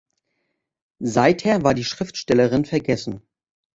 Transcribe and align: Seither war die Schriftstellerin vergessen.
Seither 1.03 1.61
war 1.61 1.75
die 1.75 1.83
Schriftstellerin 1.83 2.65
vergessen. 2.65 3.21